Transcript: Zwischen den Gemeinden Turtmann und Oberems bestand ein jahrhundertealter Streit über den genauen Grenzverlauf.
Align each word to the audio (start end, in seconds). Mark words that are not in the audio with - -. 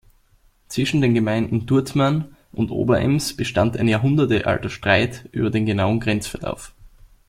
Zwischen 0.67 0.99
den 1.01 1.13
Gemeinden 1.13 1.67
Turtmann 1.67 2.35
und 2.51 2.71
Oberems 2.71 3.37
bestand 3.37 3.77
ein 3.77 3.87
jahrhundertealter 3.87 4.71
Streit 4.71 5.29
über 5.31 5.51
den 5.51 5.67
genauen 5.67 5.99
Grenzverlauf. 5.99 6.73